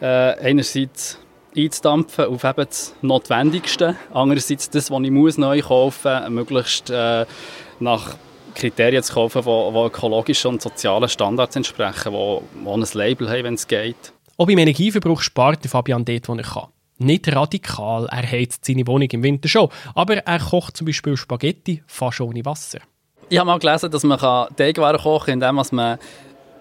äh, 0.00 0.06
einerseits 0.06 1.18
einzudampfen 1.56 2.26
auf 2.26 2.44
eben 2.44 2.66
das 2.66 2.94
Notwendigste. 3.02 3.96
Andererseits 4.12 4.70
das, 4.70 4.90
was 4.90 5.02
ich 5.02 5.10
muss 5.10 5.38
neu 5.38 5.60
kaufen 5.60 6.20
muss, 6.22 6.30
möglichst 6.30 6.90
äh, 6.90 7.26
nach 7.80 8.16
Kriterien 8.54 9.02
zu 9.02 9.14
kaufen, 9.14 9.42
die, 9.42 9.78
ökologischen 9.86 10.52
und 10.52 10.62
sozialen 10.62 11.08
Standards 11.08 11.56
entsprechen, 11.56 12.12
die, 12.12 12.64
die 12.64 12.68
ein 12.68 12.86
Label 12.94 13.28
haben, 13.28 13.44
wenn 13.44 13.54
es 13.54 13.66
geht. 13.66 14.12
Auch 14.36 14.46
beim 14.46 14.58
Energieverbrauch 14.58 15.20
spart 15.20 15.66
Fabian 15.66 16.04
dort, 16.04 16.28
wo 16.28 16.34
er 16.34 16.42
kann. 16.42 16.68
Nicht 16.98 17.34
radikal, 17.34 18.06
er 18.10 18.30
heizt 18.30 18.64
seine 18.66 18.86
Wohnung 18.86 19.08
im 19.10 19.22
Winter 19.22 19.48
schon, 19.48 19.70
aber 19.94 20.18
er 20.18 20.38
kocht 20.38 20.76
zum 20.76 20.86
Beispiel 20.86 21.16
Spaghetti 21.16 21.82
fast 21.86 22.20
ohne 22.20 22.44
Wasser. 22.44 22.80
Ich 23.30 23.38
habe 23.38 23.46
mal 23.46 23.58
gelesen, 23.58 23.90
dass 23.90 24.02
man 24.02 24.18
Teigwaren 24.56 25.00
kochen 25.00 25.40
kann, 25.40 25.56
indem 25.56 25.76
man 25.76 25.98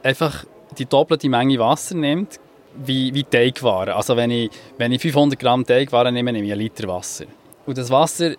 einfach 0.04 0.46
die 0.78 0.86
doppelte 0.86 1.28
Menge 1.28 1.60
Wasser 1.60 1.96
nimmt, 1.96 2.40
wie, 2.76 3.14
wie 3.14 3.24
Teigwaren. 3.24 3.94
Also 3.94 4.16
wenn 4.16 4.32
ich, 4.32 4.50
wenn 4.78 4.92
ich 4.92 5.02
500 5.02 5.40
Gramm 5.40 5.66
Teigwaren 5.66 6.14
nehme, 6.14 6.32
nehme 6.32 6.46
ich 6.46 6.52
einen 6.52 6.62
Liter 6.62 6.88
Wasser. 6.88 7.26
Und 7.66 7.78
das 7.78 7.90
Wasser 7.90 8.36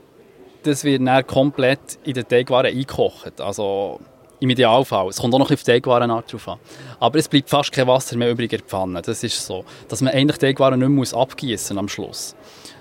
das 0.63 0.85
wird 0.85 1.07
dann 1.07 1.27
komplett 1.27 1.99
in 2.05 2.15
den 2.15 2.27
Teigwaren 2.27 2.67
eingekocht. 2.67 3.41
Also 3.41 4.01
im 4.41 4.51
Idealfall. 4.51 5.09
Es 5.09 5.19
kommt 5.19 5.35
auch 5.35 5.39
noch 5.39 5.51
auf 5.51 5.63
die 5.63 5.73
Teigwarenart 5.73 6.33
drauf 6.33 6.49
an. 6.49 6.59
Aber 6.99 7.19
es 7.19 7.29
bleibt 7.29 7.51
fast 7.51 7.73
kein 7.73 7.87
Wasser 7.87 8.17
mehr 8.17 8.31
übrig 8.31 8.53
in 8.53 8.59
der 8.59 8.67
Pfanne. 8.67 9.03
Das 9.03 9.23
ist 9.23 9.45
so. 9.45 9.65
Dass 9.89 10.01
man 10.01 10.15
eigentlich 10.15 10.39
Teigwaren 10.39 10.81
nicht 10.81 10.89
mehr 11.13 11.21
abgießen 11.21 11.77
am 11.77 11.89
Schluss. 11.89 12.35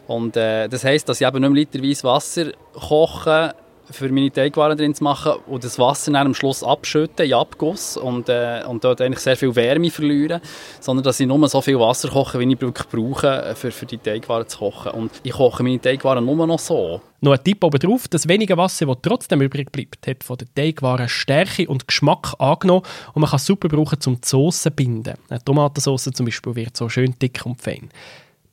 Und 0.07 0.37
äh, 0.37 0.67
das 0.67 0.83
heisst, 0.83 1.09
dass 1.09 1.19
ich 1.19 1.27
eben 1.27 1.41
nicht 1.41 1.49
mehr 1.49 1.59
literweise 1.59 2.03
Wasser 2.05 2.51
koche, 2.73 3.53
für 3.91 4.09
meine 4.09 4.31
Teigwaren 4.31 4.77
drin 4.77 4.93
zu 4.93 5.03
machen 5.03 5.33
und 5.47 5.63
das 5.63 5.79
Wasser 5.79 6.11
dann 6.11 6.27
am 6.27 6.33
Schluss 6.33 6.63
abschütten 6.63 7.25
in 7.25 7.33
Abguss 7.33 7.97
und, 7.97 8.29
äh, 8.29 8.63
und 8.67 8.83
dort 8.83 9.01
eigentlich 9.01 9.19
sehr 9.19 9.35
viel 9.35 9.55
Wärme 9.55 9.89
verlieren, 9.89 10.41
sondern 10.79 11.03
dass 11.03 11.19
ich 11.19 11.27
nur 11.27 11.47
so 11.49 11.61
viel 11.61 11.79
Wasser 11.79 12.09
koche, 12.09 12.39
wie 12.39 12.51
ich 12.51 12.61
wirklich 12.61 12.87
brauche, 12.87 13.27
äh, 13.27 13.55
für, 13.55 13.71
für 13.71 13.85
die 13.85 13.97
Teigwaren 13.97 14.47
zu 14.47 14.59
kochen. 14.59 14.91
Und 14.91 15.11
ich 15.23 15.31
koche 15.31 15.63
meine 15.63 15.81
Teigwaren 15.81 16.25
nur 16.25 16.45
noch 16.45 16.59
so. 16.59 17.01
Noch 17.21 17.33
ein 17.33 17.43
Tipp 17.43 17.63
oben 17.63 17.79
drauf, 17.79 18.07
das 18.07 18.27
wenige 18.27 18.55
Wasser, 18.55 18.85
das 18.85 18.97
trotzdem 19.01 19.41
übrig 19.41 19.71
bleibt, 19.71 20.07
hat 20.07 20.23
von 20.23 20.37
der 20.37 20.47
Teigwaren 20.53 21.09
Stärke 21.09 21.67
und 21.67 21.87
Geschmack 21.87 22.33
angenommen 22.39 22.83
und 23.13 23.21
man 23.21 23.29
kann 23.29 23.37
es 23.37 23.45
super 23.45 23.67
brauchen, 23.67 23.99
um 24.05 24.15
die 24.15 24.27
Soße 24.27 24.69
zu 24.69 24.71
binden. 24.71 25.15
Eine 25.29 25.43
Tomatensauce 25.43 26.11
zum 26.13 26.25
Beispiel 26.25 26.55
wird 26.55 26.77
so 26.77 26.87
schön 26.87 27.15
dick 27.21 27.41
und 27.45 27.61
fein. 27.61 27.89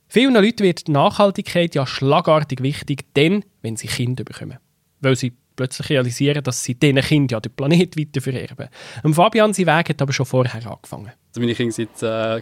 Vielen 0.09 0.33
Leuten 0.33 0.63
wird 0.63 0.87
Nachhaltigkeit 0.89 1.75
ja 1.75 1.85
schlagartig 1.85 2.61
wichtig, 2.61 3.13
denn 3.13 3.43
wenn 3.61 3.77
sie 3.77 3.87
Kinder 3.87 4.23
bekommen 4.23 4.57
weil 5.01 5.15
sie 5.15 5.33
plötzlich 5.55 5.89
realisieren, 5.89 6.43
dass 6.43 6.63
sie 6.63 6.75
diesen 6.75 7.01
Kindern 7.01 7.27
ja 7.35 7.39
den 7.39 7.51
Planet 7.51 7.97
weiter 7.97 8.21
vererben. 8.21 8.69
Und 9.03 9.15
Fabian, 9.15 9.53
sein 9.53 9.65
Weg 9.65 9.89
hat 9.89 10.01
aber 10.01 10.13
schon 10.13 10.25
vorher 10.25 10.55
angefangen. 10.55 11.11
Also 11.29 11.39
meine 11.41 11.55
Kinder 11.55 11.71
sind 11.73 12.01
äh, 12.03 12.41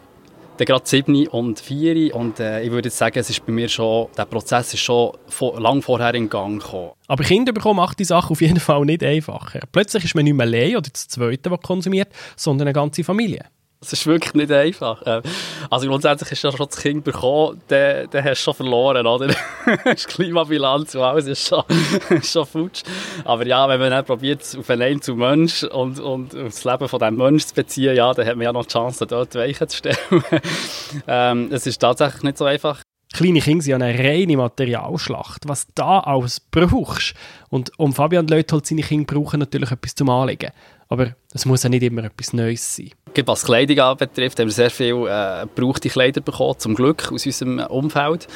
gerade 0.64 0.86
sieben 0.86 1.28
und 1.28 1.60
vier 1.60 2.16
und 2.16 2.40
äh, 2.40 2.62
ich 2.62 2.72
würde 2.72 2.88
jetzt 2.88 2.98
sagen, 2.98 3.20
es 3.20 3.30
ist 3.30 3.46
bei 3.46 3.52
mir 3.52 3.68
schon, 3.68 4.08
der 4.18 4.26
Prozess 4.26 4.74
ist 4.74 4.82
schon 4.82 5.12
vor, 5.28 5.60
lang 5.60 5.82
vorher 5.82 6.14
in 6.14 6.30
Gang 6.30 6.62
gekommen. 6.62 6.92
Aber 7.08 7.24
Kinder 7.24 7.52
bekommen 7.52 7.78
macht 7.78 8.00
die 8.00 8.06
Sache 8.06 8.32
auf 8.32 8.42
jeden 8.42 8.60
Fall 8.60 8.86
nicht 8.86 9.04
einfacher. 9.04 9.62
Plötzlich 9.72 10.06
ist 10.06 10.16
man 10.16 10.24
nicht 10.24 10.34
mehr 10.34 10.46
allein 10.46 10.78
oder 10.78 10.90
das 10.90 11.08
Zweite, 11.08 11.52
was 11.52 11.62
konsumiert, 11.62 12.10
sondern 12.36 12.68
eine 12.68 12.74
ganze 12.74 13.04
Familie. 13.04 13.46
Es 13.86 13.94
ist 13.94 14.08
wirklich 14.08 14.34
nicht 14.34 14.52
einfach. 14.52 15.02
Ähm, 15.06 15.22
also 15.70 15.88
grundsätzlich 15.88 16.32
ist 16.32 16.44
ja 16.44 16.52
schon 16.52 16.66
das 16.68 16.78
Kind 16.78 17.04
bekommen, 17.04 17.62
dann, 17.68 18.08
dann 18.10 18.24
hast 18.24 18.42
du 18.42 18.44
schon 18.44 18.54
verloren, 18.56 19.06
oder? 19.06 19.28
ist 19.86 20.08
Klimabilanz 20.08 20.96
und 20.96 21.02
alles 21.02 21.28
ist 21.28 21.48
schon, 21.48 21.64
schon 22.24 22.46
futsch. 22.46 22.84
Aber 23.24 23.46
ja, 23.46 23.68
wenn 23.70 23.80
man 23.80 23.92
dann 23.92 24.06
probiert, 24.06 24.42
auf 24.58 24.70
einen 24.70 25.02
zu 25.02 25.16
Mensch 25.16 25.64
und, 25.64 26.00
und 26.00 26.34
das 26.34 26.64
Leben 26.64 26.88
von 26.88 27.00
diesem 27.00 27.16
Mensch 27.16 27.46
zu 27.46 27.56
beziehen, 27.56 27.96
ja, 27.96 28.14
dann 28.14 28.26
hat 28.26 28.36
man 28.36 28.44
ja 28.44 28.54
noch 28.54 28.66
die 28.66 28.74
Chance, 28.74 29.06
dort 29.06 29.36
Weichen 29.36 29.68
zu 29.68 29.78
stellen. 29.78 29.98
ähm, 31.08 31.50
es 31.52 31.68
ist 31.68 31.78
tatsächlich 31.80 32.24
nicht 32.24 32.38
so 32.38 32.46
einfach. 32.46 32.82
Kleine 33.14 33.40
Kinder 33.40 33.64
sind 33.64 33.82
eine 33.82 33.98
reine 33.98 34.36
Materialschlacht. 34.36 35.48
Was 35.48 35.68
da 35.74 36.00
alles 36.00 36.42
brauchst. 36.42 37.14
Und 37.50 37.72
um 37.78 37.94
Fabian 37.94 38.28
Leuthold 38.28 38.66
seine 38.66 38.82
Kinder 38.82 39.14
brauchen 39.14 39.40
natürlich 39.40 39.72
etwas 39.72 39.96
zum 39.96 40.10
Anlegen. 40.10 40.52
Aber 40.88 41.16
es 41.34 41.46
muss 41.46 41.64
ja 41.64 41.70
nicht 41.70 41.84
immer 41.84 42.04
etwas 42.04 42.34
Neues 42.34 42.76
sein. 42.76 42.92
Was 43.26 43.46
Kleidung 43.46 43.80
anbetrifft, 43.80 44.40
haben 44.40 44.48
wir 44.48 44.54
sehr 44.54 44.70
viele 44.70 45.10
äh, 45.10 45.48
gebrauchte 45.48 45.90
Kleider 45.90 46.22
bekommen, 46.22 46.60
zum 46.60 46.76
Glück, 46.76 47.12
aus 47.12 47.26
unserem 47.26 47.60
Umfeld. 47.60 48.28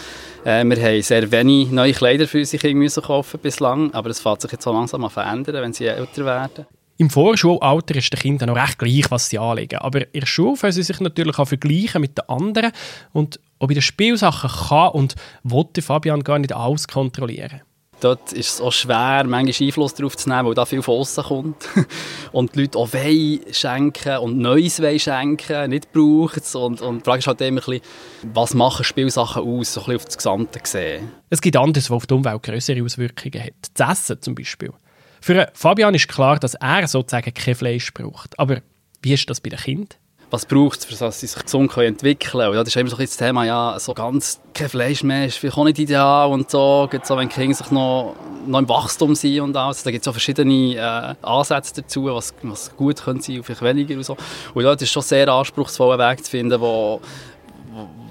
Äh, 0.45 0.63
wir 0.65 0.81
haben 0.81 1.01
sehr 1.01 1.31
wenig 1.31 1.69
neue 1.69 1.93
Kleider 1.93 2.27
für 2.27 2.39
unsere 2.39 2.61
Kinder 2.61 3.01
kaufen 3.01 3.39
bislang, 3.39 3.93
aber 3.93 4.09
es 4.09 4.19
fängt 4.19 4.41
sich 4.41 4.51
jetzt 4.51 4.63
so 4.63 4.71
langsam 4.71 5.03
an 5.03 5.11
verändern, 5.11 5.61
wenn 5.61 5.73
sie 5.73 5.85
älter 5.85 6.25
werden. 6.25 6.65
Im 6.99 7.09
Vorschulalter 7.09 7.95
ist 7.95 8.11
den 8.11 8.19
Kindern 8.19 8.49
noch 8.49 8.57
recht 8.57 8.77
gleich, 8.77 9.09
was 9.09 9.29
sie 9.29 9.39
anlegen. 9.39 9.79
Aber 9.79 10.01
in 10.13 10.19
der 10.19 10.27
Schule 10.27 10.57
können 10.57 10.73
sie 10.73 10.83
sich 10.83 10.99
natürlich 10.99 11.39
auch 11.39 11.47
vergleichen 11.47 12.01
mit 12.01 12.17
den 12.17 12.27
anderen. 12.27 12.73
Und 13.13 13.39
auch 13.59 13.67
bei 13.67 13.73
den 13.73 13.81
Spielsachen 13.81 14.49
kann 14.67 14.91
und 14.91 15.15
wollte 15.43 15.81
Fabian 15.81 16.23
gar 16.23 16.39
nicht 16.39 16.53
alles 16.53 16.89
kontrollieren. 16.89 17.61
Dort 17.99 18.31
ist 18.33 18.53
es 18.53 18.61
auch 18.61 18.71
schwer, 18.71 19.23
manchmal 19.25 19.67
Einfluss 19.67 19.93
darauf 19.93 20.15
zu 20.15 20.29
nehmen, 20.29 20.45
weil 20.45 20.53
da 20.53 20.65
viel 20.65 20.81
von 20.81 20.99
außen 20.99 21.23
kommt. 21.23 21.67
und 22.31 22.55
die 22.55 22.61
Leute 22.61 22.77
auch 22.77 22.93
wollen 22.93 23.41
schenken 23.51 24.17
und 24.19 24.37
Neues 24.37 24.81
wollen 24.81 24.99
schenken, 24.99 25.69
nicht 25.69 25.91
brauchen 25.91 26.39
es. 26.41 26.55
Und, 26.55 26.81
und 26.81 26.99
die 26.99 27.03
Frage 27.03 27.19
ist 27.19 27.27
halt 27.27 27.41
immer 27.41 27.61
ein 27.61 27.65
bisschen, 27.65 27.81
was 28.33 28.53
machen 28.53 28.83
Spielsachen 28.85 29.43
aus, 29.43 29.73
so 29.73 29.81
ein 29.81 29.85
bisschen 29.85 29.95
auf 29.97 30.05
das 30.05 30.17
Gesamte 30.17 30.59
gesehen. 30.59 31.11
Es 31.29 31.41
gibt 31.41 31.57
anderes, 31.57 31.89
was 31.89 31.97
auf 31.97 32.07
die 32.07 32.13
Umwelt 32.13 32.43
größere 32.43 32.83
Auswirkungen 32.83 33.43
hat. 33.43 33.53
Das 33.73 33.99
Essen 33.99 34.21
zum 34.21 34.35
Beispiel. 34.35 34.71
Für 35.21 35.49
Fabian 35.53 35.93
ist 35.93 36.07
klar, 36.07 36.39
dass 36.39 36.55
er 36.55 36.87
sozusagen 36.87 37.33
kein 37.33 37.55
Fleisch 37.55 37.93
braucht. 37.93 38.39
Aber 38.39 38.61
wie 39.01 39.13
ist 39.13 39.29
das 39.29 39.41
bei 39.41 39.49
den 39.49 39.59
Kindern? 39.59 39.89
Was 40.31 40.45
braucht 40.45 40.79
es, 40.79 40.99
dass 40.99 41.19
sie 41.19 41.27
sich 41.27 41.43
gesund 41.43 41.71
können 41.71 41.87
entwickeln 41.87 42.31
können. 42.31 42.49
Und 42.49 42.55
das 42.55 42.67
ist 42.67 42.75
immer 42.75 42.89
so 42.89 42.97
das 42.97 43.17
Thema, 43.17 43.45
ja, 43.45 43.79
so 43.79 43.93
ganz 43.93 44.39
kein 44.53 44.69
Fleisch 44.69 45.03
mehr 45.03 45.25
ist 45.25 45.37
vielleicht 45.37 45.57
auch 45.57 45.63
nicht 45.63 45.79
ideal 45.79 46.29
und 46.29 46.51
so. 46.51 46.87
So, 47.03 47.17
wenn 47.17 47.29
Kinder 47.29 47.55
sich 47.55 47.71
noch, 47.71 48.15
noch 48.45 48.59
im 48.59 48.69
Wachstum 48.69 49.15
sind 49.15 49.41
und 49.41 49.57
alles. 49.57 49.83
Da 49.83 49.91
gibt 49.91 50.01
es 50.01 50.05
so 50.05 50.11
verschiedene 50.11 50.75
äh, 50.75 51.25
Ansätze 51.25 51.81
dazu, 51.81 52.05
was, 52.05 52.33
was 52.43 52.75
gut 52.75 53.03
können 53.03 53.21
sein 53.21 53.37
und 53.37 53.43
vielleicht 53.43 53.63
weniger 53.63 53.95
und 53.95 54.03
so. 54.03 54.17
Und 54.53 54.63
dort 54.63 54.81
ist 54.81 54.91
schon 54.91 55.03
sehr 55.03 55.27
anspruchsvoll, 55.27 55.99
einen 55.99 56.11
Weg 56.11 56.23
zu 56.23 56.31
finden, 56.31 56.61
wo, 56.61 57.01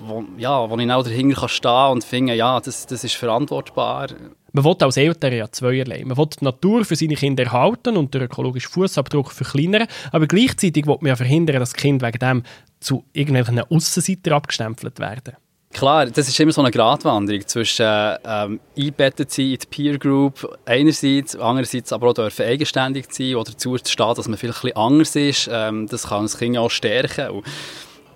wo, 0.04 0.24
ja, 0.38 0.68
wo 0.68 0.76
ich 0.76 0.90
auch 0.90 1.04
dahinter 1.04 1.40
kann 1.40 1.48
stehen 1.48 1.90
und 1.92 2.04
finde, 2.04 2.34
ja, 2.34 2.58
das, 2.60 2.86
das 2.86 3.04
ist 3.04 3.14
verantwortbar. 3.14 4.08
Man 4.52 4.64
will 4.64 4.76
als 4.80 4.96
Eltern 4.96 5.32
ja 5.32 5.50
zweierlei. 5.50 6.04
Man 6.04 6.16
will 6.16 6.26
die 6.26 6.44
Natur 6.44 6.84
für 6.84 6.96
seine 6.96 7.16
Kinder 7.16 7.44
erhalten 7.44 7.96
und 7.96 8.14
den 8.14 8.22
ökologischen 8.22 8.70
Fußabdruck 8.70 9.32
verkleinern, 9.32 9.86
aber 10.10 10.26
gleichzeitig 10.26 10.86
will 10.86 10.96
man 11.00 11.08
ja 11.08 11.16
verhindern, 11.16 11.60
dass 11.60 11.74
Kinder 11.74 12.06
wegen 12.06 12.18
dem 12.18 12.42
zu 12.80 13.04
irgendwelchen 13.12 13.60
Aussenseitern 13.60 14.34
abgestempelt 14.34 14.98
werden. 15.00 15.36
Klar, 15.72 16.06
das 16.06 16.28
ist 16.28 16.40
immer 16.40 16.50
so 16.50 16.62
eine 16.62 16.70
Gratwanderung 16.70 17.46
zwischen 17.46 17.86
ähm, 18.24 18.58
eingebettet 18.76 19.30
sein 19.30 19.52
in 19.52 19.58
die 19.58 19.66
Peer 19.66 19.98
Group 19.98 20.58
einerseits, 20.64 21.36
andererseits 21.36 21.92
aber 21.92 22.08
auch 22.08 22.14
dürfen 22.14 22.46
eigenständig 22.46 23.06
sein 23.10 23.34
oder 23.34 23.52
dazu 23.52 23.76
zu 23.76 23.92
stehen, 23.92 24.14
dass 24.16 24.28
man 24.28 24.38
vielleicht 24.38 24.60
ein 24.60 24.72
bisschen 24.72 24.76
anders 24.76 25.16
ist. 25.16 25.50
Ähm, 25.52 25.86
das 25.86 26.08
kann 26.08 26.22
das 26.22 26.38
Kind 26.38 26.56
auch 26.56 26.70
stärken. 26.70 27.30
Und 27.30 27.44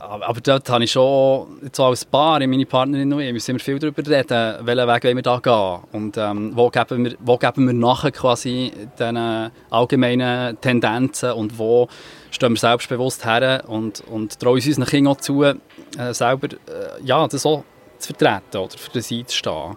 aber 0.03 0.41
dort 0.41 0.69
habe 0.69 0.83
ich 0.83 0.91
schon, 0.91 1.61
jetzt 1.63 1.79
als 1.79 2.05
Paar, 2.05 2.41
meine 2.41 2.67
Partnerin 2.67 3.13
und 3.13 3.21
ich, 3.21 3.33
müssen 3.33 3.55
wir 3.55 3.61
viel 3.61 3.79
darüber 3.79 4.05
reden, 4.05 4.67
welchen 4.67 4.89
Weg 4.89 5.05
wollen 5.05 5.17
wir 5.17 5.23
da 5.23 5.39
gehen 5.39 5.79
und 5.93 6.17
ähm, 6.17 6.57
wo, 6.57 6.71
geben 6.71 7.05
wir, 7.05 7.15
wo 7.21 7.39
geben 7.39 7.67
wir 7.67 7.73
nachher 7.73 8.11
quasi 8.11 8.73
den 8.99 9.17
allgemeinen 9.71 10.61
Tendenzen 10.61 11.33
und 11.33 11.57
wo 11.57 11.89
stehen 12.33 12.53
wir 12.53 12.59
selbstbewusst 12.59 13.25
her 13.25 13.63
und, 13.69 14.01
und 14.09 14.41
trauen 14.41 14.55
uns 14.55 14.67
unseren 14.67 14.87
Kindern 14.87 15.13
auch 15.13 15.21
zu, 15.21 15.45
äh, 15.45 15.55
selber 16.11 16.49
äh, 16.49 17.05
ja, 17.05 17.29
das 17.29 17.47
auch 17.47 17.63
zu 17.99 18.13
vertreten 18.13 18.57
oder 18.57 18.77
für 18.77 18.91
das 18.91 19.13
einzustehen. 19.13 19.77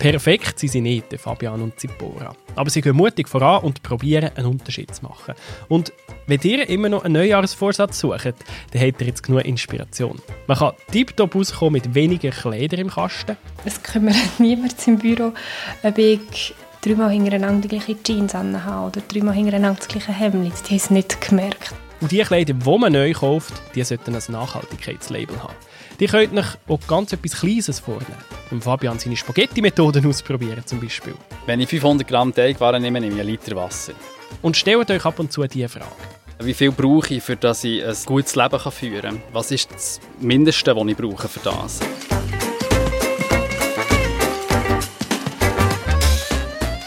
Perfekt 0.00 0.58
sind 0.58 0.70
sie 0.70 0.80
nicht, 0.80 1.12
Fabian 1.18 1.60
und 1.60 1.78
Zippora. 1.78 2.34
Aber 2.56 2.70
sie 2.70 2.80
gehen 2.80 2.96
mutig 2.96 3.28
voran 3.28 3.62
und 3.62 3.82
probieren, 3.82 4.30
einen 4.34 4.46
Unterschied 4.46 4.94
zu 4.94 5.04
machen. 5.04 5.34
Und 5.68 5.92
wenn 6.26 6.40
ihr 6.42 6.66
immer 6.70 6.88
noch 6.88 7.04
einen 7.04 7.12
Neujahrsvorsatz 7.12 7.98
sucht, 7.98 8.24
dann 8.24 8.80
habt 8.80 9.02
ihr 9.02 9.06
jetzt 9.06 9.22
genug 9.22 9.44
Inspiration. 9.44 10.18
Man 10.46 10.56
kann 10.56 10.72
tiptop 10.90 11.34
rauskommen 11.34 11.74
mit 11.74 11.94
weniger 11.94 12.30
Kleider 12.30 12.78
im 12.78 12.88
Kasten. 12.88 13.36
Es 13.66 13.82
kümmert 13.82 14.16
niemand 14.38 14.74
im 14.88 14.96
Büro, 14.96 15.34
ob 15.82 15.98
ich 15.98 16.54
dreimal 16.80 17.10
hintereinander 17.10 17.68
die 17.68 17.76
gleiche 17.76 18.02
Jeans 18.02 18.32
habe 18.32 18.48
oder 18.86 19.02
dreimal 19.06 19.34
hintereinander 19.34 19.80
das 19.80 19.88
gleiche 19.88 20.18
Hemd. 20.18 20.34
Die 20.34 20.70
haben 20.70 20.76
es 20.76 20.88
nicht 20.88 21.20
gemerkt. 21.20 21.74
Und 22.00 22.10
die 22.10 22.20
Kleider, 22.20 22.54
die 22.54 22.78
man 22.78 22.90
neu 22.90 23.12
kauft, 23.12 23.52
die 23.74 23.84
sollten 23.84 24.14
ein 24.14 24.22
Nachhaltigkeitslabel 24.28 25.42
haben. 25.42 25.54
Die 26.00 26.06
könnt 26.06 26.36
euch 26.36 26.46
auch 26.66 26.80
ganz 26.88 27.12
etwas 27.12 27.38
Kleines 27.38 27.78
vornehmen. 27.78 28.16
Und 28.50 28.64
Fabian 28.64 28.98
seine 28.98 29.18
Spaghetti-Methoden 29.18 30.06
ausprobieren 30.08 30.62
zum 30.64 30.80
Beispiel. 30.80 31.14
Wenn 31.44 31.60
ich 31.60 31.68
500 31.68 32.08
Gramm 32.08 32.34
Teigwaren 32.34 32.80
nehme, 32.80 33.02
nehme 33.02 33.16
ich 33.16 33.20
einen 33.20 33.28
Liter 33.28 33.54
Wasser. 33.54 33.92
Und 34.40 34.56
stellt 34.56 34.90
euch 34.90 35.04
ab 35.04 35.18
und 35.18 35.30
zu 35.30 35.46
diese 35.46 35.68
Frage. 35.68 35.90
Wie 36.38 36.54
viel 36.54 36.72
brauche 36.72 37.12
ich, 37.12 37.22
für 37.22 37.36
dass 37.36 37.64
ich 37.64 37.84
ein 37.84 37.94
gutes 38.06 38.34
Leben 38.34 38.58
führen 38.58 39.02
kann? 39.02 39.22
Was 39.34 39.50
ist 39.50 39.70
das 39.70 40.00
Mindeste, 40.18 40.74
was 40.74 40.86
ich 40.86 40.96
brauche 40.96 41.28
für 41.28 41.40
das? 41.40 41.80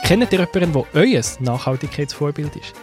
Kennt 0.06 0.34
ihr 0.34 0.40
jemanden, 0.40 0.74
der 0.74 0.86
euer 0.96 1.24
Nachhaltigkeitsvorbild 1.40 2.56
ist? 2.56 2.74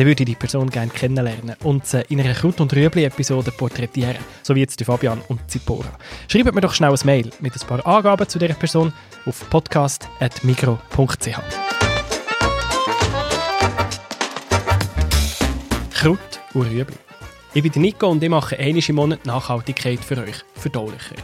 Dann 0.00 0.06
würde 0.06 0.22
ich 0.22 0.30
die 0.30 0.34
Person 0.34 0.70
gerne 0.70 0.90
kennenlernen 0.90 1.56
und 1.62 1.84
sie 1.84 2.00
in 2.08 2.18
einer 2.18 2.32
Kraut- 2.32 2.58
und 2.58 2.72
Rüebli-Episode 2.72 3.50
porträtieren, 3.50 4.16
so 4.42 4.54
wie 4.54 4.60
jetzt 4.60 4.80
die 4.80 4.84
Fabian 4.84 5.20
und 5.28 5.50
Zipora. 5.50 5.90
Schreibt 6.26 6.54
mir 6.54 6.62
doch 6.62 6.72
schnell 6.72 6.92
ein 6.92 6.98
Mail 7.04 7.30
mit 7.40 7.52
ein 7.54 7.66
paar 7.68 7.86
Angaben 7.86 8.26
zu 8.26 8.38
dieser 8.38 8.54
Person 8.54 8.94
auf 9.26 9.50
podcast.migro.ch. 9.50 11.38
Kraut 15.92 16.18
und 16.54 16.62
Rüebli. 16.62 16.96
Ich 17.52 17.62
bin 17.62 17.82
Nico 17.82 18.08
und 18.08 18.22
ich 18.22 18.30
mache 18.30 18.58
einmal 18.58 18.82
im 18.88 18.94
Monat 18.94 19.26
Nachhaltigkeit 19.26 20.02
für 20.02 20.16
euch 20.16 20.36
verdaulicher. 20.54 21.16